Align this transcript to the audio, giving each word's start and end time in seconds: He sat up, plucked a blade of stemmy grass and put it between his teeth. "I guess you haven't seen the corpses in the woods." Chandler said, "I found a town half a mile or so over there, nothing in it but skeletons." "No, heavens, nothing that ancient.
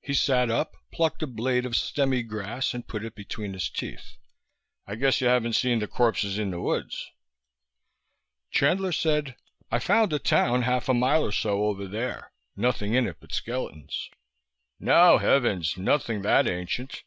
He 0.00 0.12
sat 0.12 0.50
up, 0.50 0.74
plucked 0.90 1.22
a 1.22 1.26
blade 1.28 1.64
of 1.64 1.74
stemmy 1.76 2.24
grass 2.26 2.74
and 2.74 2.84
put 2.84 3.04
it 3.04 3.14
between 3.14 3.52
his 3.52 3.70
teeth. 3.70 4.16
"I 4.88 4.96
guess 4.96 5.20
you 5.20 5.28
haven't 5.28 5.52
seen 5.52 5.78
the 5.78 5.86
corpses 5.86 6.36
in 6.36 6.50
the 6.50 6.60
woods." 6.60 7.12
Chandler 8.50 8.90
said, 8.90 9.36
"I 9.70 9.78
found 9.78 10.12
a 10.12 10.18
town 10.18 10.62
half 10.62 10.88
a 10.88 10.94
mile 10.94 11.24
or 11.24 11.30
so 11.30 11.62
over 11.66 11.86
there, 11.86 12.32
nothing 12.56 12.94
in 12.94 13.06
it 13.06 13.18
but 13.20 13.32
skeletons." 13.32 14.10
"No, 14.80 15.18
heavens, 15.18 15.76
nothing 15.76 16.22
that 16.22 16.48
ancient. 16.48 17.00